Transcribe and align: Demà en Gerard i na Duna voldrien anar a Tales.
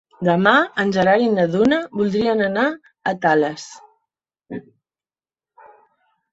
Demà 0.27 0.53
en 0.83 0.93
Gerard 0.95 1.25
i 1.25 1.27
na 1.33 1.45
Duna 1.57 1.79
voldrien 1.99 2.41
anar 2.47 2.65
a 3.13 3.15
Tales. 3.27 3.69